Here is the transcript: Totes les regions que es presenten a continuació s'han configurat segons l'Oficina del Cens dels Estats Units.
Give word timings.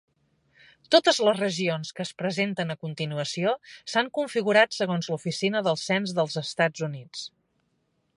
Totes 0.93 1.17
les 1.25 1.35
regions 1.41 1.91
que 1.99 2.05
es 2.07 2.13
presenten 2.21 2.73
a 2.73 2.77
continuació 2.85 3.53
s'han 3.93 4.09
configurat 4.19 4.73
segons 4.79 5.11
l'Oficina 5.13 5.63
del 5.69 5.79
Cens 5.83 6.15
dels 6.21 6.39
Estats 6.45 6.87
Units. 6.89 7.23